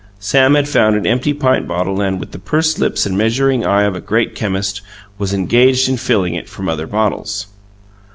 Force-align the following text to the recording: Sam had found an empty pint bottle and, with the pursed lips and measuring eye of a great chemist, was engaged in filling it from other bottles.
Sam 0.17 0.55
had 0.55 0.67
found 0.67 0.95
an 0.95 1.05
empty 1.05 1.31
pint 1.31 1.67
bottle 1.67 2.01
and, 2.01 2.19
with 2.19 2.31
the 2.31 2.39
pursed 2.39 2.79
lips 2.79 3.05
and 3.05 3.15
measuring 3.15 3.63
eye 3.63 3.83
of 3.83 3.95
a 3.95 4.01
great 4.01 4.33
chemist, 4.33 4.81
was 5.19 5.31
engaged 5.31 5.87
in 5.87 5.97
filling 5.97 6.33
it 6.33 6.49
from 6.49 6.67
other 6.67 6.87
bottles. 6.87 7.45